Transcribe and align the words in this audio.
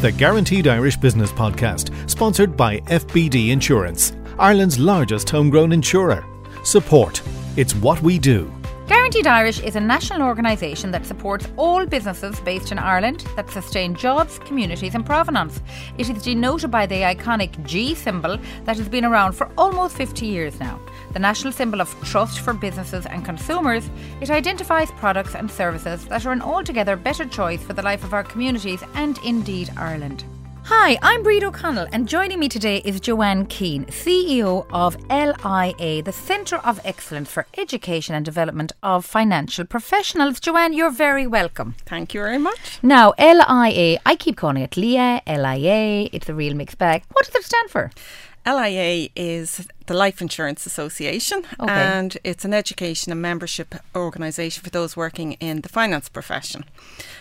the 0.00 0.12
Guaranteed 0.12 0.68
Irish 0.68 0.96
Business 0.96 1.32
Podcast, 1.32 1.92
sponsored 2.08 2.56
by 2.56 2.78
FBD 2.82 3.50
Insurance, 3.50 4.12
Ireland's 4.38 4.78
largest 4.78 5.28
homegrown 5.28 5.72
insurer. 5.72 6.24
Support. 6.62 7.20
It's 7.56 7.74
what 7.74 8.00
we 8.00 8.20
do. 8.20 8.57
Guaranteed 8.88 9.26
Irish 9.26 9.60
is 9.60 9.76
a 9.76 9.80
national 9.80 10.22
organisation 10.22 10.90
that 10.92 11.04
supports 11.04 11.46
all 11.58 11.84
businesses 11.84 12.40
based 12.40 12.72
in 12.72 12.78
Ireland 12.78 13.22
that 13.36 13.50
sustain 13.50 13.94
jobs, 13.94 14.38
communities, 14.38 14.94
and 14.94 15.04
provenance. 15.04 15.60
It 15.98 16.08
is 16.08 16.22
denoted 16.22 16.70
by 16.70 16.86
the 16.86 17.02
iconic 17.02 17.62
G 17.66 17.94
symbol 17.94 18.38
that 18.64 18.78
has 18.78 18.88
been 18.88 19.04
around 19.04 19.32
for 19.32 19.50
almost 19.58 19.94
50 19.94 20.24
years 20.24 20.58
now. 20.58 20.80
The 21.12 21.18
national 21.18 21.52
symbol 21.52 21.82
of 21.82 21.94
trust 22.02 22.40
for 22.40 22.54
businesses 22.54 23.04
and 23.04 23.26
consumers, 23.26 23.90
it 24.22 24.30
identifies 24.30 24.90
products 24.92 25.34
and 25.34 25.50
services 25.50 26.06
that 26.06 26.24
are 26.24 26.32
an 26.32 26.40
altogether 26.40 26.96
better 26.96 27.26
choice 27.26 27.62
for 27.62 27.74
the 27.74 27.82
life 27.82 28.04
of 28.04 28.14
our 28.14 28.24
communities 28.24 28.82
and 28.94 29.18
indeed 29.22 29.70
Ireland. 29.76 30.24
Hi, 30.70 30.98
I'm 31.00 31.24
Bríd 31.24 31.42
O'Connell, 31.44 31.88
and 31.92 32.06
joining 32.06 32.38
me 32.38 32.48
today 32.48 32.82
is 32.84 33.00
Joanne 33.00 33.46
Keane, 33.46 33.86
CEO 33.86 34.66
of 34.70 34.96
LIA, 35.08 36.02
the 36.02 36.12
Centre 36.12 36.58
of 36.58 36.78
Excellence 36.84 37.30
for 37.30 37.46
Education 37.56 38.14
and 38.14 38.22
Development 38.24 38.72
of 38.82 39.06
Financial 39.06 39.64
Professionals. 39.64 40.40
Joanne, 40.40 40.74
you're 40.74 40.90
very 40.90 41.26
welcome. 41.26 41.74
Thank 41.86 42.12
you 42.12 42.20
very 42.20 42.36
much. 42.38 42.80
Now, 42.82 43.14
LIA, 43.18 43.98
I 44.04 44.14
keep 44.16 44.36
calling 44.36 44.62
it 44.62 44.76
LIA, 44.76 45.22
LIA, 45.26 46.10
it's 46.12 46.28
a 46.28 46.34
real 46.34 46.54
mixed 46.54 46.76
bag. 46.76 47.02
What 47.12 47.24
does 47.24 47.34
it 47.34 47.44
stand 47.44 47.70
for? 47.70 47.90
LIA 48.46 49.08
is 49.16 49.66
the 49.86 49.94
Life 49.94 50.20
Insurance 50.22 50.64
Association 50.64 51.44
Okay. 51.60 51.72
and 51.72 52.16
it's 52.24 52.44
an 52.44 52.54
education 52.54 53.12
and 53.12 53.20
membership 53.20 53.74
organisation 53.94 54.62
for 54.62 54.70
those 54.70 54.96
working 54.96 55.32
in 55.34 55.62
the 55.62 55.68
finance 55.68 56.08
profession. 56.08 56.64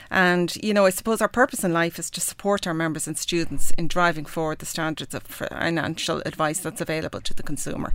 And, 0.09 0.55
you 0.63 0.73
know, 0.73 0.85
I 0.85 0.89
suppose 0.89 1.21
our 1.21 1.27
purpose 1.27 1.63
in 1.63 1.73
life 1.73 1.99
is 1.99 2.09
to 2.11 2.21
support 2.21 2.65
our 2.65 2.73
members 2.73 3.07
and 3.07 3.17
students 3.17 3.71
in 3.71 3.87
driving 3.87 4.25
forward 4.25 4.59
the 4.59 4.65
standards 4.65 5.13
of 5.13 5.23
financial 5.23 6.21
advice 6.25 6.59
that's 6.59 6.81
available 6.81 7.21
to 7.21 7.33
the 7.33 7.43
consumer. 7.43 7.93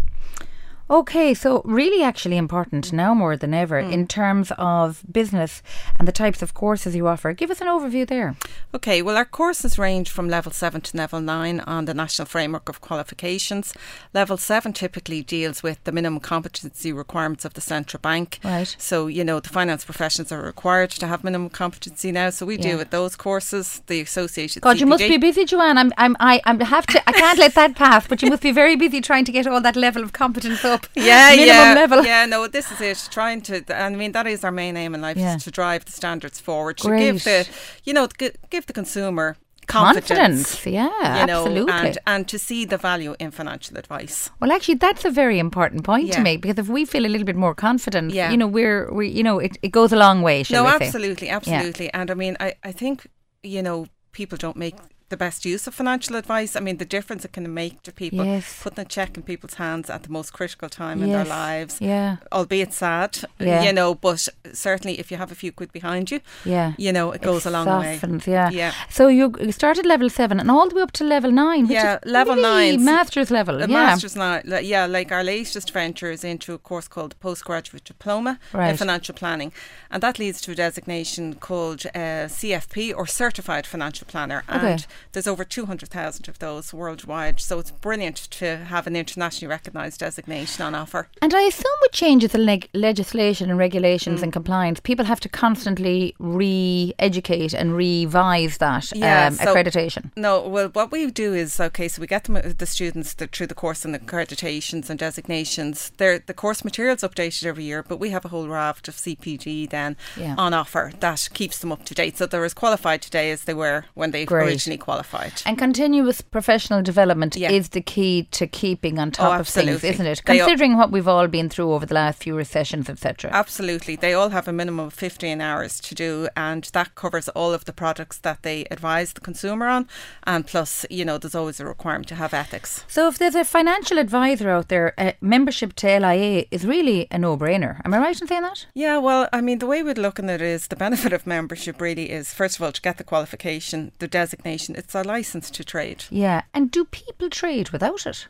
Okay, 0.91 1.33
so 1.35 1.63
really 1.65 2.03
actually 2.03 2.37
important 2.37 2.93
now 2.93 3.15
more 3.15 3.37
than 3.37 3.55
ever 3.55 3.83
hmm. 3.83 3.91
in 3.91 4.07
terms 4.07 4.53
of 4.59 5.03
business 5.11 5.63
and 5.99 6.07
the 6.07 6.13
types 6.13 6.43
of 6.43 6.55
courses 6.55 6.95
you 6.95 7.07
offer. 7.07 7.33
Give 7.33 7.51
us 7.51 7.61
an 7.61 7.69
overview 7.69 8.07
there. 8.07 8.37
Okay, 8.75 9.01
well, 9.03 9.17
our 9.17 9.25
courses 9.25 9.79
range 9.79 10.11
from 10.11 10.29
level 10.29 10.53
7 10.53 10.81
to 10.81 10.97
level 10.97 11.21
9 11.21 11.61
on 11.61 11.85
the 11.85 11.95
National 11.95 12.27
Framework 12.27 12.69
of 12.69 12.81
Qualifications. 12.81 13.75
Level 14.13 14.37
7 14.37 14.73
typically 14.73 15.23
deals 15.23 15.63
with 15.63 15.83
the 15.85 15.93
minimum 15.93 16.21
competency 16.21 16.93
requirements 16.93 17.45
of 17.45 17.55
the 17.55 17.61
central 17.61 18.01
bank. 18.01 18.39
Right. 18.45 18.75
So, 18.79 19.07
you 19.07 19.25
know, 19.25 19.41
the 19.41 19.49
finance 19.49 19.85
professions 19.85 20.33
are 20.33 20.43
required 20.43 20.91
to 20.91 21.07
have 21.07 21.25
minimum 21.25 21.51
competency 21.51 22.13
now. 22.13 22.31
So, 22.31 22.47
we 22.47 22.57
Yeah. 22.57 22.63
deal 22.63 22.79
with 22.79 22.91
those 22.91 23.17
courses, 23.17 23.83
the 23.87 24.01
associated 24.01 24.63
God, 24.63 24.81
you 24.81 24.87
must 24.87 25.03
be 25.03 25.17
busy, 25.17 25.45
Joanne. 25.45 25.79
I'm, 25.79 25.93
I'm, 25.97 26.17
I, 26.21 26.41
I 26.45 26.65
have 26.65 26.87
to. 26.87 27.09
I 27.09 27.13
can't 27.13 27.39
let 27.39 27.55
that 27.55 27.75
pass. 27.85 28.07
But 28.07 28.23
you 28.23 28.31
must 28.31 28.43
be 28.43 28.53
very 28.53 28.77
busy 28.77 29.01
trying 29.01 29.25
to 29.25 29.33
get 29.33 29.47
all 29.47 29.61
that 29.61 29.77
level 29.77 30.03
of 30.03 30.13
competence 30.13 30.65
up. 30.73 30.87
yeah, 30.95 31.31
minimum 31.31 31.47
yeah, 31.49 31.75
level. 31.83 32.05
yeah. 32.05 32.27
No, 32.27 32.47
this 32.49 32.67
is 32.73 32.81
it. 32.81 33.09
Trying 33.11 33.41
to, 33.49 33.55
I 33.75 33.89
mean, 33.91 34.13
that 34.13 34.27
is 34.27 34.45
our 34.45 34.53
main 34.53 34.77
aim 34.77 34.95
in 34.95 35.01
life 35.01 35.17
Yeah. 35.17 35.37
is 35.37 35.45
to 35.45 35.51
drive 35.51 35.85
the 35.85 35.93
standards 35.93 36.41
forward, 36.41 36.75
to 36.79 36.89
Great. 36.89 37.01
give 37.01 37.25
the, 37.25 37.39
you 37.85 37.93
know, 37.97 38.07
give 38.51 38.67
the 38.67 38.73
consumer 38.73 39.37
confidence. 39.67 40.09
Confidence, 40.09 40.67
yeah, 40.67 41.21
you 41.21 41.27
know, 41.27 41.41
absolutely. 41.47 41.73
and 41.73 41.99
and 42.07 42.29
to 42.29 42.39
see 42.39 42.65
the 42.67 42.77
value 42.77 43.15
in 43.19 43.31
financial 43.31 43.77
advice. 43.79 44.29
Well, 44.41 44.51
actually, 44.53 44.79
that's 44.87 45.05
a 45.05 45.11
very 45.11 45.39
important 45.39 45.85
point 45.85 46.13
to 46.13 46.21
make 46.21 46.41
because 46.43 46.59
if 46.59 46.69
we 46.69 46.85
feel 46.85 47.07
a 47.07 47.13
little 47.13 47.25
bit 47.25 47.37
more 47.37 47.55
confident, 47.55 48.13
Yeah. 48.13 48.31
you 48.33 48.37
know, 48.37 48.49
we're 48.59 48.93
we, 48.93 49.09
you 49.09 49.23
know, 49.23 49.39
it, 49.39 49.57
it 49.63 49.71
goes 49.73 49.93
a 49.93 49.97
long 49.97 50.23
way. 50.23 50.43
Shall 50.43 50.65
no, 50.65 50.73
we 50.73 50.79
say? 50.79 50.87
absolutely, 50.87 51.29
absolutely. 51.31 51.93
And 51.95 52.11
I 52.11 52.15
mean, 52.15 52.37
I, 52.41 52.55
I 52.65 52.73
think, 52.73 53.07
you 53.43 53.63
know, 53.63 53.87
people 54.13 54.37
don't 54.37 54.57
make 54.57 54.75
the 55.13 55.17
best 55.27 55.45
use 55.55 55.65
of 55.69 55.75
financial 55.83 56.17
advice. 56.17 56.53
I 56.59 56.61
mean, 56.67 56.79
the 56.85 56.91
difference 56.97 57.23
it 57.29 57.33
can 57.37 57.47
make 57.63 57.75
to 57.87 57.93
people, 58.03 58.25
Yes. 58.25 58.47
putting 58.65 58.81
a 58.87 58.89
check 58.97 59.11
in 59.17 59.23
people's 59.33 59.55
hands 59.65 59.87
at 59.91 60.01
the 60.07 60.09
most 60.19 60.31
critical 60.39 60.69
time 60.83 60.99
in 61.05 61.09
their 61.17 61.25
lives, 61.43 61.75
Yeah, 61.81 62.17
albeit 62.39 62.73
sad, 62.73 63.11
Yeah. 63.39 63.63
you 63.67 63.73
know, 63.79 63.95
but 63.95 64.21
certainly 64.53 64.95
if 65.03 65.07
you 65.11 65.17
have 65.23 65.31
a 65.33 65.35
few 65.43 65.53
quid 65.59 65.71
behind 65.73 66.05
you, 66.13 66.19
yeah. 66.45 66.69
you 66.85 66.93
know, 66.97 67.07
it 67.17 67.23
goes 67.31 67.47
a 67.47 67.51
long 67.51 67.67
way. 67.85 68.01
Yeah. 68.27 68.51
Yeah. 68.51 68.73
So 68.99 69.03
you 69.19 69.25
started 69.61 69.85
level 69.95 70.09
seven 70.21 70.37
and 70.41 70.51
all 70.51 70.69
the 70.69 70.75
way 70.77 70.83
up 70.83 70.93
to 70.93 71.05
level 71.05 71.31
nine. 71.31 71.63
Which 71.69 71.73
Yeah, 71.83 71.99
is 72.05 72.11
level 72.19 72.35
really 72.37 72.77
nine. 72.77 72.85
master's 72.85 73.31
level. 73.31 73.55
The 73.59 73.69
yeah. 73.69 73.85
master's 73.87 74.17
li- 74.17 74.63
yeah, 74.75 74.87
like 74.87 75.13
our 75.13 75.25
latest 75.25 75.69
venture 75.73 76.11
is 76.11 76.25
into 76.25 76.55
a 76.55 76.59
course 76.59 76.89
called 76.89 77.13
Postgraduate 77.21 77.85
Diploma 77.85 78.39
Right. 78.53 78.71
in 78.71 78.77
Financial 78.77 79.15
Planning, 79.15 79.53
and 79.91 80.03
that 80.03 80.19
leads 80.19 80.41
to 80.43 80.53
a 80.53 80.55
designation 80.55 81.35
called 81.35 81.81
uh, 81.95 82.29
CFP 82.39 82.93
or 82.97 83.07
Certified 83.07 83.67
Financial 83.67 84.07
Planner, 84.13 84.43
and 84.49 84.63
Okay. 84.63 84.85
There's 85.13 85.27
over 85.27 85.45
200,000 85.45 86.29
of 86.29 86.39
those 86.39 86.73
worldwide. 86.73 87.41
So 87.41 87.59
it's 87.59 87.71
brilliant 87.71 88.17
to 88.33 88.57
have 88.59 88.87
an 88.87 88.95
internationally 88.97 89.51
recognised 89.51 90.01
designation 90.01 90.65
on 90.65 90.75
offer. 90.75 91.09
And 91.21 91.35
I 91.35 91.43
assume 91.43 91.65
with 91.83 91.93
changes 91.93 92.35
in 92.35 92.47
leg- 92.47 92.69
legislation 92.73 93.51
and 93.51 93.59
regulations 93.59 94.21
Mm. 94.21 94.25
and 94.25 94.33
compliance, 94.33 94.81
people 94.81 95.05
have 95.07 95.21
to 95.21 95.29
constantly 95.29 96.15
re-educate 96.19 97.53
and 97.55 97.75
revise 97.77 98.59
that 98.59 98.91
Yeah, 98.95 99.27
um, 99.29 99.35
so- 99.35 99.55
accreditation. 99.55 100.11
No, 100.17 100.41
well, 100.41 100.69
what 100.69 100.91
we 100.91 101.11
do 101.11 101.35
is 101.35 101.59
okay. 101.61 101.89
So 101.89 102.01
we 102.01 102.07
get 102.07 102.25
them, 102.25 102.35
the 102.59 102.67
students 102.67 103.15
the, 103.15 103.27
through 103.27 103.47
the 103.49 103.55
course 103.55 103.85
and 103.85 103.95
the 103.95 103.99
accreditations 103.99 104.91
and 104.91 104.99
designations. 104.99 105.93
They're, 105.97 106.19
the 106.19 106.35
course 106.35 106.65
materials 106.65 107.01
updated 107.01 107.45
every 107.47 107.65
year, 107.65 107.83
but 107.83 107.99
we 107.99 108.11
have 108.11 108.25
a 108.25 108.29
whole 108.29 108.49
raft 108.49 108.89
of 108.89 108.95
CPD 108.97 109.67
then 109.71 109.97
Yeah. 110.17 110.35
on 110.39 110.55
offer 110.55 110.93
that 111.01 111.29
keeps 111.33 111.59
them 111.59 111.73
up 111.73 111.85
to 111.87 111.95
date. 111.95 112.19
So 112.19 112.27
they're 112.27 112.45
as 112.45 112.55
qualified 112.55 113.03
today 113.03 113.31
as 113.31 113.45
they 113.45 113.55
were 113.55 113.87
when 113.95 114.11
they 114.11 114.25
Great. 114.25 114.47
originally 114.49 114.79
qualified. 114.87 115.33
And 115.47 115.57
continuous 115.59 116.21
professional 116.21 116.83
development 116.83 117.37
Yeah. 117.37 117.51
is 117.59 117.71
the 117.71 117.81
key 117.95 118.29
to 118.39 118.47
keeping 118.47 118.99
on 118.99 119.11
top 119.13 119.41
of 119.41 119.49
things, 119.49 119.83
isn't 119.85 120.07
it? 120.07 120.23
They 120.27 120.41
all- 120.41 120.47
Considering 120.47 120.77
what 120.77 120.91
we've 120.91 121.09
all 121.09 121.29
been 121.29 121.49
through 121.49 121.73
over 121.73 121.87
the 121.87 121.95
last 121.95 122.23
few 122.23 122.35
recessions, 122.37 122.91
etc. 122.91 123.31
Absolutely, 123.33 123.97
they 123.97 124.13
all 124.13 124.31
have 124.31 124.47
a 124.49 124.53
minimum 124.53 124.87
of 124.87 124.93
fifteen 124.93 125.41
hours 125.41 125.81
to 125.81 125.95
do, 125.95 126.29
and 126.37 126.65
that 126.73 126.95
covers 126.95 127.29
all 127.31 127.53
of 127.55 127.65
the 127.65 127.73
products 127.73 128.19
that 128.19 128.43
they 128.43 128.67
advise 128.71 129.13
the 129.13 129.21
consumer 129.21 129.67
on. 129.69 129.89
And 130.25 130.47
plus, 130.47 130.85
you 130.91 131.05
know, 131.05 131.17
there's 131.19 131.35
always 131.35 131.61
a 131.61 131.67
requirement 131.67 132.09
to 132.09 132.15
have 132.17 132.35
ethics. 132.35 132.85
So 132.89 133.09
if 133.09 133.19
there's 133.19 133.35
a 133.35 133.45
financial 133.45 133.99
advisor 133.99 134.51
out 134.51 134.69
there, 134.69 134.95
uh, 134.99 135.13
membership 135.21 135.75
to 135.77 135.87
LIA 135.89 136.45
is 136.51 136.67
really 136.67 137.07
a 137.11 137.19
no-brainer. 137.19 137.81
Am 137.85 137.95
I 137.95 137.99
right 137.99 138.21
in 138.21 138.27
saying 138.27 138.43
that? 138.43 138.67
Yeah, 138.75 138.99
well, 138.99 139.29
I 139.33 139.41
mean, 139.41 139.59
the 139.59 139.67
way 139.67 139.83
we'd 139.83 139.99
look 139.99 140.19
at 140.19 140.29
it 140.29 140.43
is 140.43 140.67
the 140.69 140.77
benefit 140.77 141.13
of 141.13 141.27
membership 141.27 141.81
really 141.81 142.11
is, 142.11 142.33
first 142.35 142.57
of 142.57 142.63
all, 142.63 142.73
to 142.73 142.81
get 142.81 142.97
the 142.99 143.05
qualification, 143.05 143.93
the 143.99 144.09
designation. 144.09 144.72
It's 144.77 144.95
a 144.95 145.03
license 145.03 145.51
to 145.53 145.65
trade. 145.65 146.05
Yeah. 146.11 146.43
And 146.55 146.71
do 146.71 146.85
people 146.85 147.29
trade 147.31 147.71
without 147.71 148.07
it? 148.07 148.27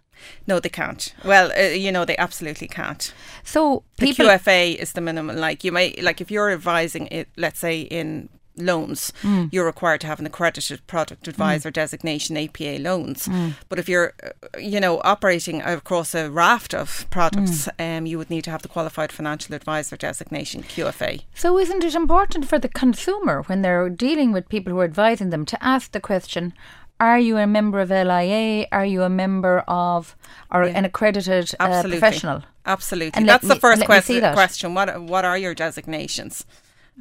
No, 0.46 0.60
they 0.60 0.68
can't. 0.68 1.14
Well, 1.24 1.50
uh, 1.56 1.74
you 1.74 1.90
know, 1.90 2.04
they 2.04 2.16
absolutely 2.16 2.68
can't. 2.68 3.12
So 3.42 3.82
The 3.98 4.06
people. 4.06 4.26
QFA 4.26 4.76
is 4.76 4.92
the 4.92 5.00
minimum. 5.00 5.36
Like 5.36 5.64
you 5.64 5.72
may, 5.72 5.94
like 6.00 6.20
if 6.20 6.30
you're 6.30 6.50
advising 6.50 7.06
it, 7.08 7.28
let's 7.36 7.58
say 7.58 7.80
in 7.80 8.28
loans, 8.56 9.12
Hmm. 9.22 9.44
you're 9.50 9.64
required 9.64 10.00
to 10.02 10.06
have 10.06 10.20
an 10.20 10.26
accredited 10.26 10.86
product 10.86 11.26
advisor 11.28 11.70
designation, 11.70 12.36
APA 12.36 12.78
loans. 12.78 13.26
Hmm. 13.26 13.50
But 13.68 13.78
if 13.78 13.88
you're, 13.88 14.12
uh, 14.22 14.58
you 14.58 14.78
know, 14.80 15.00
operating 15.04 15.62
across 15.62 16.14
a 16.14 16.30
raft 16.30 16.74
of 16.74 17.06
products, 17.10 17.64
Hmm. 17.78 17.82
um, 17.82 18.06
you 18.06 18.18
would 18.18 18.30
need 18.30 18.44
to 18.44 18.50
have 18.50 18.62
the 18.62 18.68
qualified 18.68 19.10
financial 19.12 19.54
advisor 19.54 19.96
designation, 19.96 20.62
QFA. 20.62 21.24
So 21.34 21.58
isn't 21.58 21.82
it 21.84 21.94
important 21.94 22.46
for 22.46 22.58
the 22.58 22.68
consumer 22.68 23.42
when 23.46 23.62
they're 23.62 23.88
dealing 23.88 24.32
with 24.32 24.48
people 24.48 24.72
who 24.72 24.80
are 24.80 24.84
advising 24.84 25.30
them 25.30 25.44
to 25.46 25.56
ask 25.64 25.92
the 25.92 26.00
question? 26.00 26.52
Are 27.00 27.18
you 27.18 27.36
a 27.38 27.46
member 27.48 27.80
of 27.80 27.90
LIA? 27.90 28.66
Are 28.70 28.84
you 28.86 29.02
a 29.02 29.08
member 29.08 29.60
of 29.66 30.14
or 30.52 30.64
Yeah. 30.64 30.78
an 30.78 30.84
accredited 30.84 31.52
uh, 31.58 31.82
professional? 31.82 32.42
Absolutely. 32.64 33.12
And 33.18 33.28
That's 33.28 33.48
the 33.48 33.56
first 33.56 33.84
question. 33.86 34.20
that. 34.20 34.34
Question: 34.34 34.74
What 34.74 35.02
What 35.02 35.24
are 35.24 35.36
your 35.36 35.52
designations? 35.54 36.44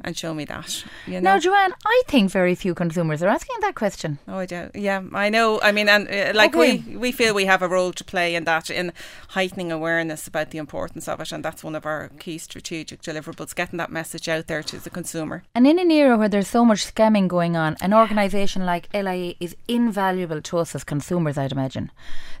And 0.04 0.16
show 0.16 0.32
me 0.32 0.46
that. 0.46 0.84
You 1.06 1.20
know. 1.20 1.34
Now, 1.34 1.38
Joanne, 1.38 1.74
I 1.84 2.02
think 2.08 2.30
very 2.30 2.54
few 2.54 2.74
consumers 2.74 3.22
are 3.22 3.28
asking 3.28 3.56
that 3.60 3.74
question. 3.74 4.18
Oh, 4.26 4.38
I 4.38 4.46
do. 4.46 4.70
Yeah, 4.74 5.02
I 5.12 5.28
know. 5.28 5.60
I 5.60 5.70
mean, 5.70 5.86
and 5.88 6.08
uh, 6.08 6.32
like 6.34 6.56
Okay. 6.56 6.82
we 6.88 6.96
we 6.96 7.12
feel 7.12 7.34
we 7.34 7.44
have 7.44 7.60
a 7.60 7.68
role 7.68 7.92
to 7.92 8.02
play 8.02 8.34
in 8.34 8.44
that, 8.44 8.70
in 8.70 8.92
heightening 9.28 9.70
awareness 9.70 10.26
about 10.26 10.50
the 10.50 10.56
importance 10.58 11.08
of 11.08 11.20
it, 11.20 11.30
and 11.30 11.44
that's 11.44 11.62
one 11.62 11.74
of 11.74 11.84
our 11.84 12.08
key 12.18 12.38
strategic 12.38 13.02
deliverables: 13.02 13.54
getting 13.54 13.76
that 13.76 13.92
message 13.92 14.28
out 14.30 14.46
there 14.46 14.62
to 14.62 14.78
the 14.78 14.88
consumer. 14.90 15.44
And 15.54 15.66
in 15.66 15.78
an 15.78 15.90
era 15.90 16.16
where 16.16 16.28
there's 16.28 16.48
so 16.48 16.64
much 16.64 16.86
scamming 16.86 17.28
going 17.28 17.54
on, 17.54 17.76
an 17.82 17.92
organisation 17.92 18.64
like 18.64 18.88
LIA 18.94 19.34
is 19.40 19.54
invaluable 19.68 20.40
to 20.40 20.56
us 20.58 20.74
as 20.74 20.84
consumers, 20.84 21.36
I'd 21.36 21.52
imagine. 21.52 21.90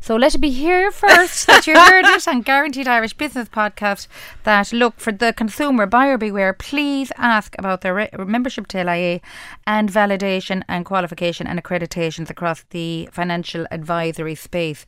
So 0.00 0.16
let 0.16 0.34
it 0.34 0.38
be 0.40 0.50
here 0.50 0.90
first 1.04 1.46
that 1.48 1.66
you 1.66 1.78
heard 1.78 2.06
it 2.06 2.26
on 2.26 2.40
Guaranteed 2.40 2.88
Irish 2.88 3.12
Business 3.12 3.48
Podcast 3.50 4.08
that 4.44 4.72
look 4.72 4.98
for 4.98 5.12
the 5.12 5.32
consumer 5.34 5.84
buyer 5.86 6.16
beware, 6.16 6.52
please 6.54 7.12
ask 7.18 7.41
ask 7.42 7.56
about 7.58 7.80
their 7.80 7.94
re- 7.94 8.10
membership 8.18 8.68
to 8.68 8.84
LIA 8.84 9.20
and 9.66 9.90
validation 9.90 10.62
and 10.68 10.84
qualification 10.84 11.46
and 11.48 11.60
accreditations 11.60 12.30
across 12.30 12.64
the 12.70 13.08
financial 13.10 13.66
advisory 13.72 14.36
space. 14.36 14.86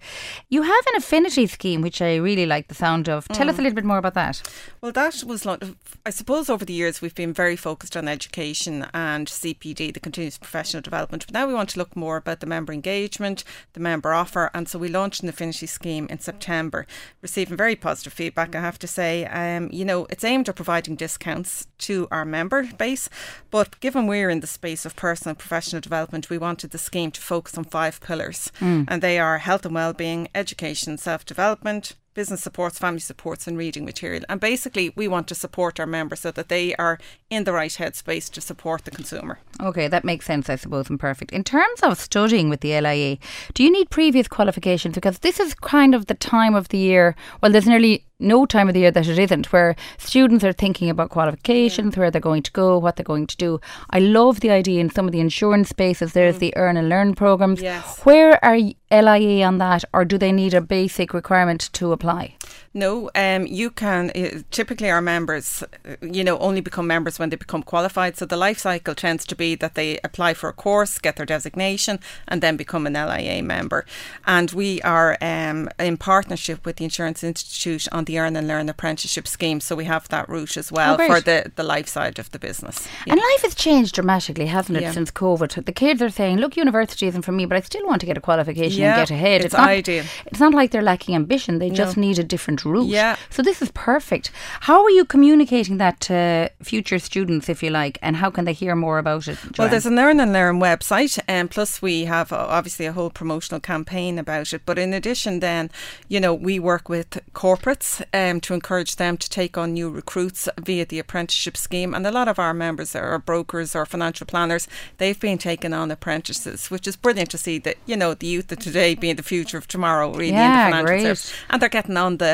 You 0.48 0.62
have 0.62 0.84
an 0.90 0.96
affinity 0.96 1.46
scheme, 1.48 1.80
which 1.82 2.00
I 2.00 2.14
really 2.14 2.46
like 2.46 2.68
the 2.68 2.74
sound 2.74 3.08
of. 3.08 3.26
Tell 3.28 3.50
us 3.50 3.58
a 3.58 3.62
little 3.62 3.74
bit 3.74 3.84
more 3.84 3.98
about 3.98 4.14
that. 4.14 4.36
Well, 4.80 4.92
that 4.92 5.24
was, 5.26 5.44
lo- 5.44 5.58
I 6.06 6.10
suppose, 6.10 6.48
over 6.48 6.64
the 6.64 6.72
years 6.72 7.02
we've 7.02 7.14
been 7.14 7.32
very 7.32 7.56
focused 7.56 7.96
on 7.96 8.06
education 8.06 8.86
and 8.94 9.26
CPD, 9.26 9.92
the 9.92 10.00
continuous 10.00 10.38
professional 10.38 10.82
development. 10.82 11.26
But 11.26 11.34
now 11.34 11.48
we 11.48 11.54
want 11.54 11.70
to 11.70 11.78
look 11.78 11.96
more 11.96 12.16
about 12.16 12.38
the 12.38 12.46
member 12.46 12.72
engagement, 12.72 13.42
the 13.72 13.80
member 13.80 14.12
offer, 14.14 14.50
and 14.54 14.68
so 14.68 14.78
we 14.78 14.88
launched 14.88 15.22
an 15.24 15.28
affinity 15.28 15.66
scheme 15.66 16.06
in 16.08 16.20
September, 16.20 16.86
receiving 17.20 17.56
very 17.56 17.74
positive 17.74 18.12
feedback. 18.12 18.54
I 18.54 18.60
have 18.60 18.78
to 18.78 18.86
say, 18.86 19.24
um, 19.26 19.70
you 19.72 19.84
know, 19.84 20.06
it's 20.10 20.24
aimed 20.24 20.48
at 20.48 20.56
providing 20.56 20.94
discounts 20.94 21.66
to 21.78 22.06
our 22.10 22.24
member 22.44 22.68
base, 22.76 23.08
but 23.50 23.80
given 23.80 24.06
we're 24.06 24.30
in 24.30 24.40
the 24.40 24.46
space 24.46 24.84
of 24.84 24.96
personal 24.96 25.30
and 25.30 25.38
professional 25.38 25.80
development, 25.80 26.30
we 26.30 26.38
wanted 26.38 26.70
the 26.70 26.78
scheme 26.78 27.10
to 27.10 27.20
focus 27.20 27.56
on 27.56 27.64
five 27.64 28.00
pillars, 28.00 28.52
mm. 28.60 28.84
and 28.88 29.02
they 29.02 29.18
are 29.18 29.38
health 29.38 29.64
and 29.64 29.74
well-being, 29.74 30.28
education, 30.34 30.98
self-development, 30.98 31.94
business 32.12 32.42
supports, 32.42 32.78
family 32.78 33.00
supports, 33.00 33.46
and 33.48 33.58
reading 33.58 33.84
material. 33.84 34.22
And 34.28 34.40
basically, 34.40 34.92
we 34.94 35.08
want 35.08 35.26
to 35.28 35.34
support 35.34 35.80
our 35.80 35.86
members 35.86 36.20
so 36.20 36.30
that 36.30 36.48
they 36.48 36.74
are 36.76 36.98
in 37.28 37.44
the 37.44 37.52
right 37.52 37.70
headspace 37.70 38.30
to 38.32 38.40
support 38.40 38.84
the 38.84 38.92
consumer. 38.92 39.40
Okay, 39.60 39.88
that 39.88 40.04
makes 40.04 40.26
sense, 40.26 40.48
I 40.48 40.56
suppose, 40.56 40.88
and 40.88 41.00
perfect. 41.00 41.32
In 41.32 41.42
terms 41.42 41.80
of 41.82 41.98
studying 41.98 42.48
with 42.48 42.60
the 42.60 42.80
LIA, 42.80 43.18
do 43.54 43.64
you 43.64 43.70
need 43.70 43.90
previous 43.90 44.28
qualifications? 44.28 44.94
Because 44.94 45.18
this 45.18 45.40
is 45.40 45.54
kind 45.54 45.94
of 45.94 46.06
the 46.06 46.14
time 46.14 46.54
of 46.54 46.68
the 46.68 46.78
year, 46.78 47.16
well, 47.40 47.50
there's 47.50 47.66
nearly 47.66 48.04
no 48.18 48.46
time 48.46 48.68
of 48.68 48.74
the 48.74 48.80
year 48.80 48.90
that 48.90 49.08
it 49.08 49.18
isn't, 49.18 49.52
where 49.52 49.74
students 49.98 50.44
are 50.44 50.52
thinking 50.52 50.88
about 50.90 51.10
qualifications, 51.10 51.96
where 51.96 52.10
they're 52.10 52.20
going 52.20 52.42
to 52.42 52.52
go, 52.52 52.78
what 52.78 52.96
they're 52.96 53.04
going 53.04 53.26
to 53.26 53.36
do. 53.36 53.60
I 53.90 53.98
love 53.98 54.40
the 54.40 54.50
idea 54.50 54.80
in 54.80 54.90
some 54.90 55.06
of 55.06 55.12
the 55.12 55.20
insurance 55.20 55.68
spaces, 55.68 56.12
there's 56.12 56.36
mm. 56.36 56.40
the 56.40 56.56
earn 56.56 56.76
and 56.76 56.88
learn 56.88 57.14
programs. 57.14 57.60
Yes. 57.60 58.00
Where 58.02 58.42
are 58.44 58.56
LIA 58.90 59.46
on 59.46 59.58
that, 59.58 59.84
or 59.92 60.04
do 60.04 60.18
they 60.18 60.32
need 60.32 60.54
a 60.54 60.60
basic 60.60 61.12
requirement 61.12 61.70
to 61.74 61.92
apply? 61.92 62.36
No, 62.72 63.10
um, 63.14 63.46
you 63.46 63.70
can. 63.70 64.10
Uh, 64.10 64.42
typically, 64.50 64.90
our 64.90 65.00
members, 65.00 65.62
you 66.02 66.24
know, 66.24 66.38
only 66.38 66.60
become 66.60 66.86
members 66.86 67.18
when 67.18 67.30
they 67.30 67.36
become 67.36 67.62
qualified. 67.62 68.16
So 68.16 68.26
the 68.26 68.36
life 68.36 68.58
cycle 68.58 68.94
tends 68.94 69.24
to 69.26 69.36
be 69.36 69.54
that 69.56 69.74
they 69.74 69.98
apply 70.02 70.34
for 70.34 70.48
a 70.48 70.52
course, 70.52 70.98
get 70.98 71.16
their 71.16 71.26
designation, 71.26 72.00
and 72.26 72.42
then 72.42 72.56
become 72.56 72.86
an 72.86 72.94
LIA 72.94 73.42
member. 73.42 73.84
And 74.26 74.50
we 74.52 74.82
are 74.82 75.16
um, 75.20 75.68
in 75.78 75.96
partnership 75.96 76.64
with 76.66 76.76
the 76.76 76.84
Insurance 76.84 77.22
Institute 77.22 77.86
on 77.92 78.04
the 78.04 78.18
Earn 78.18 78.36
and 78.36 78.48
Learn 78.48 78.68
Apprenticeship 78.68 79.28
Scheme. 79.28 79.60
So 79.60 79.76
we 79.76 79.84
have 79.84 80.08
that 80.08 80.28
route 80.28 80.56
as 80.56 80.72
well 80.72 80.96
great. 80.96 81.10
for 81.10 81.20
the, 81.20 81.52
the 81.56 81.62
life 81.62 81.88
side 81.88 82.18
of 82.18 82.30
the 82.32 82.38
business. 82.38 82.86
And 83.06 83.18
life 83.18 83.42
has 83.42 83.54
changed 83.54 83.94
dramatically, 83.94 84.46
hasn't 84.46 84.78
it, 84.78 84.82
Yeah. 84.82 84.92
since 84.92 85.10
COVID? 85.10 85.64
The 85.64 85.72
kids 85.72 86.00
are 86.02 86.10
saying, 86.10 86.38
"Look, 86.38 86.56
university 86.56 87.06
isn't 87.06 87.22
for 87.22 87.32
me, 87.32 87.46
but 87.46 87.56
I 87.56 87.60
still 87.60 87.86
want 87.86 88.00
to 88.00 88.06
get 88.06 88.16
a 88.16 88.20
qualification 88.20 88.80
Yeah, 88.80 88.98
and 88.98 89.08
get 89.08 89.10
ahead." 89.10 89.44
it's 89.44 89.54
not, 89.54 89.68
ideal. 89.68 90.04
It's 90.26 90.40
not 90.40 90.54
like 90.54 90.70
they're 90.70 90.82
lacking 90.82 91.14
ambition; 91.14 91.58
they 91.58 91.70
just 91.70 91.96
need 91.96 92.18
a 92.18 92.24
different 92.24 92.43
route. 92.64 92.88
Yeah. 92.88 93.16
So 93.30 93.42
this 93.42 93.60
is 93.62 93.70
perfect. 93.72 94.30
How 94.60 94.82
are 94.82 94.90
you 94.90 95.04
communicating 95.04 95.78
that 95.78 96.00
to 96.00 96.50
future 96.62 96.98
students, 96.98 97.48
if 97.48 97.62
you 97.62 97.70
like, 97.70 97.98
and 98.02 98.16
how 98.16 98.30
can 98.30 98.44
they 98.44 98.52
hear 98.52 98.74
more 98.76 98.98
about 98.98 99.28
it? 99.28 99.38
Well, 99.58 99.68
there's 99.68 99.86
an 99.86 99.98
Earn 99.98 100.20
and 100.20 100.32
Learn 100.32 100.60
website, 100.60 101.18
and 101.26 101.50
plus 101.50 101.80
we 101.82 102.04
have 102.04 102.32
uh, 102.32 102.36
obviously 102.48 102.86
a 102.86 102.92
whole 102.92 103.10
promotional 103.10 103.60
campaign 103.60 104.18
about 104.18 104.52
it. 104.52 104.62
But 104.66 104.78
in 104.78 104.92
addition, 104.92 105.40
then 105.40 105.70
you 106.08 106.20
know 106.20 106.34
we 106.34 106.58
work 106.58 106.88
with 106.88 107.20
corporates 107.34 108.02
um, 108.12 108.40
to 108.40 108.54
encourage 108.54 108.96
them 108.96 109.16
to 109.16 109.28
take 109.28 109.56
on 109.58 109.72
new 109.72 109.90
recruits 109.90 110.48
via 110.60 110.84
the 110.84 110.98
apprenticeship 110.98 111.56
scheme, 111.56 111.94
and 111.94 112.06
a 112.06 112.10
lot 112.12 112.28
of 112.28 112.38
our 112.38 112.54
members 112.54 112.94
are 112.94 113.18
brokers 113.18 113.74
or 113.74 113.86
financial 113.86 114.26
planners. 114.26 114.68
They've 114.98 115.18
been 115.18 115.38
taking 115.38 115.72
on 115.72 115.90
apprentices, 115.90 116.70
which 116.70 116.86
is 116.86 116.96
brilliant 116.96 117.30
to 117.30 117.38
see 117.38 117.58
that 117.58 117.76
you 117.86 117.96
know 117.96 118.14
the 118.14 118.26
youth 118.26 118.50
of 118.52 118.58
today 118.58 118.94
being 118.94 119.16
the 119.16 119.22
future 119.22 119.58
of 119.58 119.66
tomorrow, 119.68 120.10
really 120.12 120.30
Yeah, 120.30 120.46
in 120.46 120.52
the 120.52 120.76
financial 120.76 120.86
great. 120.86 121.02
service, 121.02 121.32
and 121.50 121.62
they're 121.62 121.68
getting 121.68 121.96
on 121.96 122.16
the 122.18 122.33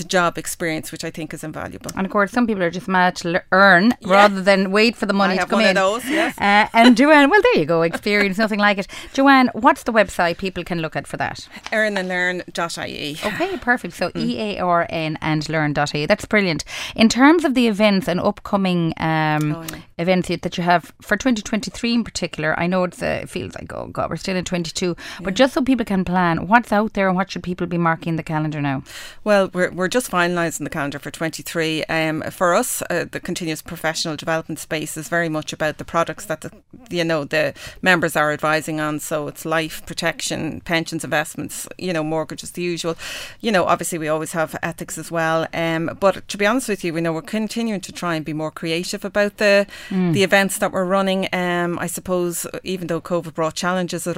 the 0.00 0.08
job 0.18 0.36
experience, 0.38 0.90
which 0.92 1.04
I 1.04 1.10
think 1.10 1.32
is 1.34 1.44
invaluable. 1.44 1.90
And 1.96 2.04
of 2.06 2.10
course, 2.12 2.30
some 2.32 2.46
people 2.46 2.62
are 2.62 2.70
just 2.70 2.88
mad 2.88 3.16
to 3.16 3.42
earn 3.52 3.92
rather 4.04 4.40
than 4.42 4.70
wait 4.72 4.96
for 4.96 5.06
the 5.06 5.12
money 5.22 5.34
I 5.34 5.42
to 5.42 5.46
come 5.46 5.60
in. 5.60 5.74
those, 5.76 6.04
yes. 6.08 6.36
Uh, 6.38 6.66
and 6.72 6.96
Joanne, 6.96 7.30
well, 7.30 7.42
there 7.42 7.58
you 7.60 7.66
go. 7.66 7.82
Experience 7.82 8.38
nothing 8.38 8.58
like 8.58 8.78
it. 8.78 8.86
Joanne, 9.12 9.48
what's 9.54 9.82
the 9.84 9.92
website 9.92 10.38
people 10.38 10.64
can 10.64 10.78
look 10.80 10.96
at 10.96 11.06
for 11.06 11.16
that? 11.18 11.46
Earnandlearn.ie. 11.70 13.16
Okay, 13.24 13.56
perfect. 13.58 13.94
So 13.94 14.10
Hmm. 14.10 14.18
E 14.18 14.38
A 14.40 14.58
R 14.60 14.86
N 14.90 15.18
and 15.20 15.48
learn.ie. 15.48 16.06
That's 16.06 16.24
brilliant. 16.24 16.64
In 16.96 17.08
terms 17.08 17.44
of 17.44 17.54
the 17.54 17.66
events 17.68 18.08
and 18.08 18.18
upcoming 18.20 18.92
um, 18.98 19.54
Oh, 19.54 19.62
yeah. 19.70 19.80
events 19.98 20.28
that- 20.28 20.56
you 20.56 20.64
have 20.64 20.92
for 21.00 21.16
2023 21.16 21.94
in 21.94 22.02
particular, 22.04 22.58
I 22.58 22.66
know 22.66 22.82
it's 22.84 23.00
uh, 23.02 23.20
it 23.22 23.28
feels 23.28 23.54
like 23.54 23.72
oh 23.72 23.86
god 23.86 24.10
we're 24.10 24.16
still 24.16 24.36
in 24.36 24.44
22, 24.44 24.96
but 25.22 25.34
just 25.34 25.54
so 25.54 25.62
people 25.62 25.86
can 25.86 26.04
plan, 26.04 26.48
what's 26.48 26.72
out 26.72 26.94
there 26.94 27.06
and 27.08 27.16
what 27.16 27.30
should 27.30 27.44
people 27.44 27.66
be 27.68 27.78
marking 27.78 28.16
the 28.16 28.22
calendar 28.24 28.60
now? 28.60 28.82
Well, 29.22 29.48
we're, 29.54 29.70
we're 29.70 29.88
just 29.90 30.10
finalising 30.10 30.64
the 30.64 30.70
calendar 30.70 30.98
for 30.98 31.10
23. 31.10 31.84
Um, 31.84 32.22
for 32.30 32.54
us, 32.54 32.82
uh, 32.90 33.04
the 33.10 33.20
continuous 33.20 33.62
professional 33.62 34.16
development 34.16 34.58
space 34.58 34.96
is 34.96 35.08
very 35.08 35.28
much 35.28 35.52
about 35.52 35.78
the 35.78 35.84
products 35.84 36.26
that 36.26 36.40
the, 36.40 36.52
you 36.90 37.04
know 37.04 37.24
the 37.24 37.54
members 37.82 38.16
are 38.16 38.32
advising 38.32 38.80
on. 38.80 39.00
So 39.00 39.28
it's 39.28 39.44
life 39.44 39.84
protection, 39.86 40.60
pensions, 40.62 41.04
investments, 41.04 41.68
you 41.78 41.92
know, 41.92 42.04
mortgages, 42.04 42.52
the 42.52 42.62
usual. 42.62 42.96
You 43.40 43.52
know, 43.52 43.64
obviously 43.64 43.98
we 43.98 44.08
always 44.08 44.32
have 44.32 44.56
ethics 44.62 44.96
as 44.98 45.10
well. 45.10 45.46
Um, 45.52 45.96
but 46.00 46.26
to 46.28 46.38
be 46.38 46.46
honest 46.46 46.68
with 46.68 46.84
you, 46.84 46.94
we 46.94 47.00
know 47.00 47.12
we're 47.12 47.22
continuing 47.22 47.80
to 47.82 47.92
try 47.92 48.14
and 48.14 48.24
be 48.24 48.32
more 48.32 48.50
creative 48.50 49.04
about 49.04 49.36
the 49.38 49.66
the 49.90 50.22
events 50.22 50.58
that 50.58 50.72
we're 50.72 50.84
running. 50.84 51.28
Um, 51.32 51.78
I 51.78 51.86
suppose 51.86 52.46
even 52.64 52.86
though 52.86 53.00
COVID 53.00 53.34
brought 53.34 53.54
challenges, 53.54 54.06
it, 54.06 54.16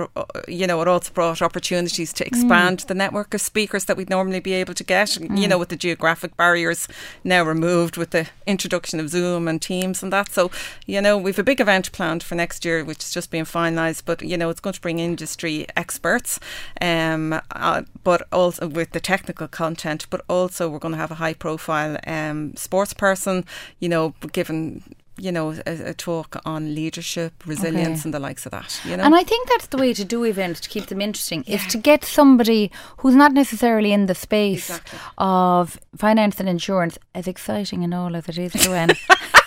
you 0.48 0.66
know, 0.66 0.80
it 0.82 0.88
also 0.88 1.12
brought 1.12 1.42
opportunities 1.42 2.12
to 2.14 2.26
expand 2.26 2.80
the 2.80 2.94
network 2.94 3.34
of 3.34 3.40
speakers 3.40 3.86
that 3.86 3.96
we'd 3.96 4.10
normally 4.10 4.40
be 4.40 4.52
able 4.52 4.74
to 4.74 4.84
get. 4.84 5.16
You 5.16 5.48
know, 5.48 5.51
with 5.58 5.68
the 5.68 5.76
geographic 5.76 6.36
barriers 6.36 6.88
now 7.24 7.42
removed, 7.42 7.96
with 7.96 8.10
the 8.10 8.28
introduction 8.46 9.00
of 9.00 9.08
Zoom 9.08 9.48
and 9.48 9.60
Teams 9.60 10.02
and 10.02 10.12
that. 10.12 10.30
So, 10.30 10.50
you 10.86 11.00
know, 11.00 11.16
we've 11.18 11.38
a 11.38 11.42
big 11.42 11.60
event 11.60 11.92
planned 11.92 12.22
for 12.22 12.34
next 12.34 12.64
year, 12.64 12.84
which 12.84 13.02
is 13.02 13.12
just 13.12 13.30
being 13.30 13.44
finalised. 13.44 14.02
But 14.04 14.22
you 14.22 14.36
know, 14.36 14.50
it's 14.50 14.60
going 14.60 14.74
to 14.74 14.80
bring 14.80 14.98
industry 14.98 15.66
experts, 15.76 16.40
um, 16.80 17.40
uh, 17.50 17.82
but 18.04 18.26
also 18.32 18.68
with 18.68 18.92
the 18.92 19.00
technical 19.00 19.48
content. 19.48 20.06
But 20.10 20.22
also, 20.28 20.68
we're 20.68 20.78
going 20.78 20.92
to 20.92 20.98
have 20.98 21.10
a 21.10 21.16
high-profile 21.16 21.98
um, 22.06 22.54
sports 22.56 22.92
person. 22.92 23.44
You 23.80 23.88
know, 23.88 24.14
given 24.32 24.82
you 25.26 25.30
know, 25.32 25.46
a, 25.66 25.74
a 25.90 25.94
talk 25.94 26.30
on 26.44 26.74
leadership, 26.74 27.32
resilience, 27.46 28.00
Okay. 28.00 28.06
and 28.06 28.14
the 28.14 28.18
likes 28.28 28.44
of 28.46 28.50
that. 28.50 28.80
You 28.84 28.96
know, 28.96 29.04
And 29.04 29.14
I 29.14 29.24
think 29.24 29.48
that's 29.48 29.68
the 29.68 29.76
way 29.78 29.94
to 29.94 30.04
do 30.04 30.24
events 30.24 30.60
to 30.62 30.68
keep 30.68 30.86
them 30.86 31.00
interesting 31.00 31.44
is 31.46 31.64
to 31.68 31.78
get 31.78 32.04
somebody 32.04 32.70
who's 32.98 33.14
not 33.14 33.32
necessarily 33.32 33.92
in 33.92 34.06
the 34.06 34.14
space 34.14 34.68
Exactly. 34.70 34.98
of 35.18 35.78
finance 35.96 36.40
and 36.40 36.48
insurance, 36.48 36.98
as 37.14 37.26
exciting 37.28 37.84
and 37.84 37.94
all 37.94 38.16
as 38.16 38.28
it 38.28 38.38
is, 38.38 38.52
Joanne. 38.64 38.90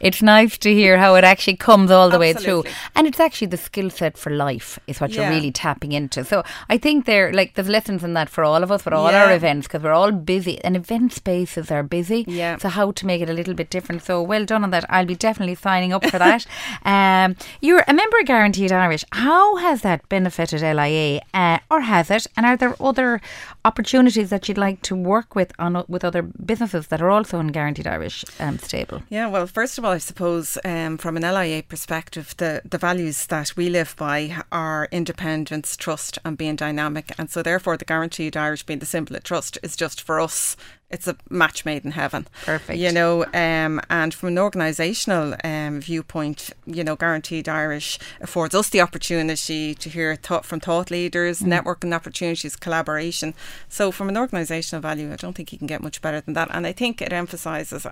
it's 0.00 0.22
nice 0.22 0.58
to 0.58 0.72
hear 0.72 0.98
how 0.98 1.14
it 1.14 1.24
actually 1.24 1.56
comes 1.56 1.90
all 1.90 2.10
the 2.10 2.18
way 2.18 2.32
through. 2.32 2.64
And 2.94 3.06
it's 3.06 3.20
actually 3.20 3.48
the 3.48 3.56
skill 3.56 3.90
set 3.90 4.16
for 4.16 4.30
life 4.30 4.78
is 4.86 5.00
what 5.00 5.12
you're 5.12 5.28
really 5.28 5.52
tapping 5.52 5.92
into. 5.92 6.24
So 6.24 6.42
I 6.68 6.78
think 6.78 7.06
there, 7.06 7.32
like, 7.32 7.54
there's 7.54 7.68
lessons 7.68 8.04
in 8.04 8.14
that 8.14 8.28
for 8.28 8.44
all 8.44 8.62
of 8.62 8.70
us, 8.70 8.82
for 8.82 8.94
all 8.94 9.06
our 9.06 9.34
events, 9.34 9.66
because 9.66 9.82
we're 9.82 9.92
all 9.92 10.12
busy 10.12 10.62
and 10.64 10.76
event 10.76 11.12
spaces 11.12 11.70
are 11.70 11.82
busy. 11.82 12.24
Yeah. 12.26 12.56
So 12.58 12.68
how 12.68 12.92
to 12.92 13.06
make 13.06 13.20
it 13.22 13.30
a 13.30 13.32
little 13.32 13.54
bit 13.54 13.70
different. 13.70 14.02
So 14.02 14.22
well 14.22 14.44
done 14.44 14.64
on 14.64 14.70
that. 14.70 14.84
I'll 14.88 15.06
be 15.06 15.14
definitely 15.14 15.54
signing 15.54 15.92
up 15.92 16.04
for 16.06 16.18
that. 16.18 16.46
um, 16.84 17.36
you're 17.60 17.84
a 17.86 17.94
member 17.94 18.18
of 18.18 18.26
Guaranteed 18.26 18.72
Irish. 18.72 19.04
How 19.12 19.56
has 19.56 19.82
that 19.82 20.08
benefited 20.08 20.60
LIA, 20.62 21.22
uh, 21.34 21.58
or 21.70 21.80
has 21.80 22.10
it? 22.10 22.26
And 22.36 22.46
are 22.46 22.56
there 22.56 22.74
other 22.80 23.20
opportunities 23.64 24.30
that 24.30 24.48
you'd 24.48 24.58
like 24.58 24.82
to 24.82 24.94
work 24.94 25.34
with 25.34 25.52
on 25.58 25.84
with 25.88 26.04
other 26.04 26.22
businesses 26.22 26.88
that 26.88 27.00
are 27.00 27.10
also 27.10 27.38
in 27.38 27.48
Guaranteed 27.48 27.86
Irish 27.86 28.24
um, 28.40 28.58
stable? 28.58 29.02
Yeah, 29.08 29.28
well, 29.28 29.46
first 29.46 29.78
of 29.78 29.84
all, 29.84 29.87
I 29.88 29.98
suppose 29.98 30.58
um, 30.64 30.98
from 30.98 31.16
an 31.16 31.22
LIA 31.22 31.62
perspective, 31.62 32.34
the, 32.36 32.60
the 32.62 32.76
values 32.76 33.26
that 33.26 33.56
we 33.56 33.70
live 33.70 33.94
by 33.96 34.42
are 34.52 34.86
independence, 34.92 35.76
trust, 35.76 36.18
and 36.24 36.36
being 36.36 36.56
dynamic. 36.56 37.12
And 37.18 37.30
so, 37.30 37.42
therefore, 37.42 37.76
the 37.78 37.86
guaranteed 37.86 38.36
Irish 38.36 38.64
being 38.64 38.80
the 38.80 38.86
symbol 38.86 39.16
of 39.16 39.22
trust 39.22 39.56
is 39.62 39.76
just 39.76 40.02
for 40.02 40.20
us. 40.20 40.56
It's 40.90 41.06
a 41.06 41.16
match 41.28 41.66
made 41.66 41.84
in 41.84 41.90
heaven. 41.90 42.26
Perfect. 42.46 42.78
You 42.78 42.90
know, 42.92 43.24
um, 43.34 43.78
and 43.90 44.14
from 44.14 44.30
an 44.30 44.36
organisational 44.36 45.38
um, 45.44 45.82
viewpoint, 45.82 46.50
you 46.64 46.82
know, 46.82 46.96
Guaranteed 46.96 47.46
Irish 47.46 47.98
affords 48.22 48.54
us 48.54 48.70
the 48.70 48.80
opportunity 48.80 49.74
to 49.74 49.90
hear 49.90 50.16
thought 50.16 50.46
from 50.46 50.60
thought 50.60 50.90
leaders, 50.90 51.40
networking 51.40 51.94
opportunities, 51.94 52.56
collaboration. 52.56 53.34
So, 53.68 53.92
from 53.92 54.08
an 54.08 54.14
organisational 54.14 54.80
value, 54.80 55.12
I 55.12 55.16
don't 55.16 55.34
think 55.34 55.52
you 55.52 55.58
can 55.58 55.66
get 55.66 55.82
much 55.82 56.00
better 56.00 56.22
than 56.22 56.32
that. 56.34 56.48
And 56.52 56.66
I 56.66 56.72
think 56.72 57.02
it 57.02 57.12
emphasises, 57.12 57.86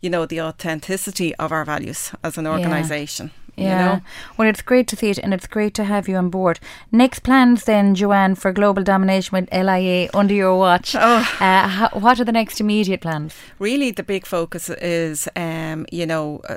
you 0.00 0.08
know, 0.08 0.24
the 0.24 0.40
authenticity 0.40 1.34
of 1.36 1.50
our 1.50 1.64
values 1.64 2.12
as 2.22 2.38
an 2.38 2.46
organisation. 2.46 3.32
Yeah. 3.56 3.78
You 3.78 3.96
know? 3.96 4.00
Well, 4.36 4.48
it's 4.48 4.62
great 4.62 4.86
to 4.88 4.96
see 4.96 5.10
it 5.10 5.18
and 5.18 5.32
it's 5.32 5.46
great 5.46 5.74
to 5.74 5.84
have 5.84 6.08
you 6.08 6.16
on 6.16 6.28
board. 6.28 6.60
Next 6.92 7.20
plans 7.20 7.64
then, 7.64 7.94
Joanne, 7.94 8.34
for 8.34 8.52
global 8.52 8.82
domination 8.82 9.34
with 9.34 9.52
LIA 9.52 10.10
under 10.12 10.34
your 10.34 10.58
watch. 10.58 10.94
Oh. 10.94 11.36
Uh, 11.40 11.88
what 11.98 12.20
are 12.20 12.24
the 12.24 12.32
next 12.36 12.60
immediate 12.60 13.00
plans? 13.00 13.34
Really, 13.58 13.90
the 13.90 14.02
big 14.02 14.26
focus 14.26 14.68
is, 14.70 15.28
um, 15.34 15.86
you 15.90 16.06
know, 16.06 16.40
uh, 16.48 16.56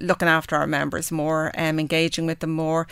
looking 0.00 0.28
after 0.28 0.56
our 0.56 0.66
members 0.66 1.12
more, 1.12 1.52
um, 1.56 1.78
engaging 1.78 2.26
with 2.26 2.40
them 2.40 2.50
more, 2.50 2.86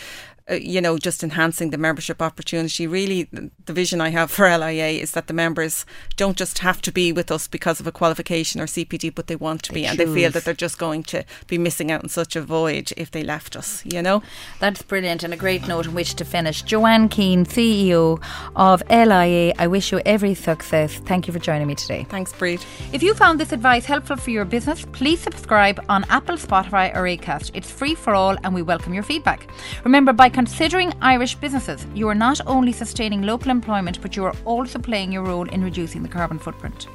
uh, 0.49 0.55
you 0.55 0.81
know, 0.81 0.97
just 0.97 1.25
enhancing 1.25 1.71
the 1.71 1.79
membership 1.79 2.23
opportunity. 2.23 2.87
Really, 2.87 3.25
the 3.65 3.73
vision 3.73 4.01
I 4.01 4.11
have 4.11 4.31
for 4.31 4.47
LIA 4.47 4.89
is 4.91 5.11
that 5.13 5.27
the 5.27 5.33
members 5.33 5.85
don't 6.17 6.37
just 6.37 6.59
have 6.59 6.81
to 6.83 6.93
be 6.93 7.13
with 7.13 7.33
us 7.33 7.49
because 7.49 7.81
of 7.81 7.87
a 7.87 7.93
qualification 7.93 8.61
or 8.61 8.67
CPD, 8.67 9.13
but 9.13 9.27
they 9.27 9.35
want 9.35 9.65
to 9.65 9.73
They 9.73 9.81
be, 9.81 9.87
and 9.87 9.99
they 9.99 10.07
feel 10.07 10.31
that 10.31 10.45
they're 10.45 10.55
just 10.55 10.79
going 10.79 11.03
to 11.05 11.25
be 11.49 11.59
missing 11.59 11.91
out 11.91 12.05
on 12.05 12.09
such 12.09 12.37
a 12.37 12.43
void 12.43 12.93
if 12.97 13.11
they 13.11 13.25
left 13.25 13.57
us. 13.57 13.85
You 13.85 14.03
know. 14.03 14.23
That's 14.61 14.83
brilliant 14.83 15.25
and 15.25 15.35
a 15.35 15.37
great 15.37 15.67
note 15.67 15.89
on 15.89 15.95
which 15.95 16.15
to 16.15 16.25
finish. 16.25 16.63
Joanne 16.63 17.09
Keane, 17.09 17.45
CEO 17.45 18.23
of 18.55 18.83
LIA, 18.89 19.53
I 19.59 19.67
wish 19.67 19.91
you 19.91 20.01
every 20.07 20.35
success. 20.35 20.95
Thank 21.07 21.27
you 21.27 21.33
for 21.33 21.41
joining 21.41 21.67
me 21.67 21.75
today. 21.75 22.07
Thanks, 22.09 22.33
Bríd. 22.33 22.65
If 22.93 23.03
you 23.03 23.15
found 23.15 23.41
this 23.41 23.51
advice 23.51 23.85
helpful 23.85 24.17
for 24.17 24.31
your 24.31 24.45
business, 24.45 24.85
please 24.93 25.21
subscribe 25.21 25.85
on 25.89 26.05
Apple, 26.09 26.37
Spotify, 26.37 26.95
or 26.95 27.03
Acast. 27.03 27.51
It's 27.55 27.71
free 27.71 27.97
for 27.97 28.15
all 28.15 28.37
and 28.45 28.55
we 28.55 28.63
welcome 28.63 28.95
your 28.95 29.03
feedback. 29.03 29.49
Remember, 29.83 30.13
by 30.13 30.29
considering 30.37 30.93
Irish 31.01 31.35
businesses, 31.37 31.87
you 31.95 32.07
are 32.11 32.15
not 32.15 32.43
only 32.47 32.71
sustaining 32.71 33.23
local 33.23 33.51
employment, 33.51 34.03
but 34.03 34.15
you 34.15 34.23
are 34.23 34.35
also 34.45 34.79
playing 34.79 35.11
your 35.11 35.23
role 35.23 35.49
in 35.49 35.65
reducing 35.65 36.03
the 36.03 36.11
carbon 36.11 36.39
footprint. 36.39 36.89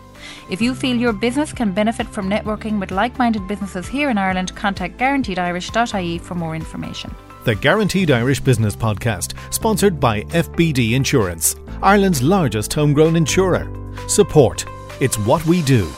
If 0.51 0.62
you 0.62 0.75
feel 0.75 0.95
your 0.95 1.12
business 1.12 1.51
can 1.51 1.71
benefit 1.71 2.05
from 2.05 2.29
networking 2.29 2.79
with 2.79 2.91
like 2.91 3.17
minded 3.17 3.48
businesses 3.48 3.88
here 3.88 4.12
in 4.12 4.19
Ireland, 4.19 4.55
contact 4.55 5.00
guaranteedirish.ie 5.00 6.19
for 6.19 6.36
more 6.36 6.55
information. 6.55 7.15
The 7.43 7.55
Guaranteed 7.55 8.12
Irish 8.12 8.41
Business 8.41 8.75
Podcast, 8.75 9.33
sponsored 9.51 10.00
by 10.00 10.21
FBD 10.25 10.91
Insurance, 10.91 11.55
Ireland's 11.81 12.21
largest 12.21 12.71
homegrown 12.71 13.15
insurer. 13.15 13.67
Support. 14.07 14.67
It's 15.00 15.17
what 15.17 15.43
we 15.48 15.63
do. 15.63 15.91